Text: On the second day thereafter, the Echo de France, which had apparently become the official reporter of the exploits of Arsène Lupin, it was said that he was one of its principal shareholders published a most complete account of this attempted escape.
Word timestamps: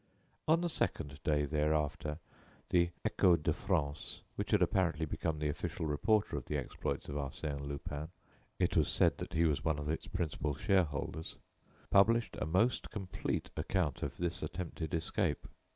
On 0.47 0.61
the 0.61 0.67
second 0.67 1.19
day 1.23 1.45
thereafter, 1.45 2.17
the 2.71 2.89
Echo 3.05 3.35
de 3.35 3.53
France, 3.53 4.23
which 4.35 4.49
had 4.49 4.63
apparently 4.63 5.05
become 5.05 5.37
the 5.37 5.47
official 5.47 5.85
reporter 5.85 6.37
of 6.37 6.45
the 6.45 6.57
exploits 6.57 7.07
of 7.07 7.13
Arsène 7.17 7.67
Lupin, 7.67 8.07
it 8.57 8.75
was 8.75 8.89
said 8.89 9.19
that 9.19 9.33
he 9.33 9.45
was 9.45 9.63
one 9.63 9.77
of 9.77 9.91
its 9.91 10.07
principal 10.07 10.55
shareholders 10.55 11.37
published 11.91 12.35
a 12.41 12.47
most 12.47 12.89
complete 12.89 13.51
account 13.55 14.01
of 14.01 14.17
this 14.17 14.41
attempted 14.41 14.95
escape. 14.95 15.45